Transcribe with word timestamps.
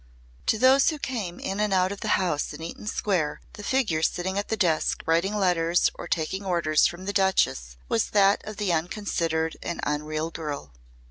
To 0.47 0.57
those 0.57 0.89
who 0.89 0.97
came 0.97 1.39
in 1.39 1.59
and 1.59 1.71
out 1.71 1.91
of 1.91 1.99
the 2.01 2.07
house 2.17 2.53
in 2.53 2.61
Eaton 2.63 2.87
Square 2.87 3.39
the 3.53 3.61
figure 3.61 4.01
sitting 4.01 4.35
at 4.39 4.47
the 4.47 4.57
desk 4.57 5.03
writing 5.05 5.35
letters 5.35 5.91
or 5.93 6.07
taking 6.07 6.43
orders 6.43 6.87
from 6.87 7.05
the 7.05 7.13
Duchess 7.13 7.77
was 7.87 8.05
that 8.09 8.43
of 8.43 8.57
the 8.57 8.73
unconsidered 8.73 9.57
and 9.61 9.79
unreal 9.83 10.31
girl. 10.31 10.73